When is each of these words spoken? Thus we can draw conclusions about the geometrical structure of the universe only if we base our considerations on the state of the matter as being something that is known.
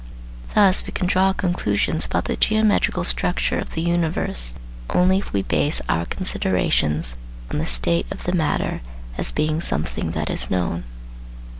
Thus 0.55 0.83
we 0.87 0.91
can 0.93 1.05
draw 1.05 1.31
conclusions 1.31 2.07
about 2.07 2.25
the 2.25 2.35
geometrical 2.35 3.03
structure 3.03 3.59
of 3.59 3.75
the 3.75 3.83
universe 3.83 4.51
only 4.89 5.19
if 5.19 5.31
we 5.31 5.43
base 5.43 5.79
our 5.87 6.05
considerations 6.05 7.15
on 7.51 7.59
the 7.59 7.67
state 7.67 8.07
of 8.09 8.23
the 8.23 8.33
matter 8.33 8.81
as 9.19 9.31
being 9.31 9.61
something 9.61 10.09
that 10.13 10.31
is 10.31 10.49
known. 10.49 10.85